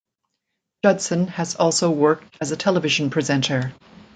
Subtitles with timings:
[0.83, 3.71] Judson has also worked as a television presenter.